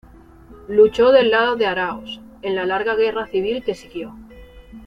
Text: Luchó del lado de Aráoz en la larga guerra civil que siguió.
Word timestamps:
Luchó 0.67 1.11
del 1.11 1.29
lado 1.29 1.55
de 1.55 1.67
Aráoz 1.67 2.19
en 2.41 2.55
la 2.55 2.65
larga 2.65 2.95
guerra 2.95 3.27
civil 3.27 3.63
que 3.63 3.75
siguió. 3.75 4.15